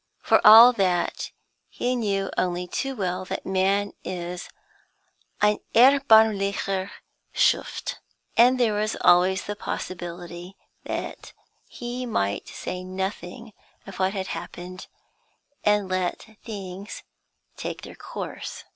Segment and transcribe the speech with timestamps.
[0.23, 1.29] For all that,
[1.69, 4.49] he knew only too well that man is
[5.43, 6.89] "ein erbarmlicher
[7.35, 7.99] Schuft,"
[8.35, 11.33] and there was always the possibility that
[11.67, 13.53] he might say nothing
[13.85, 14.87] of what had happened,
[15.63, 17.03] and let things
[17.55, 18.63] take their course.